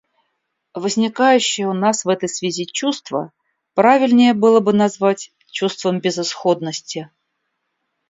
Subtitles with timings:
[0.73, 3.31] Возникающее у нас в этой связи чувство
[3.75, 7.11] правильнее было бы назвать чувством безысходности.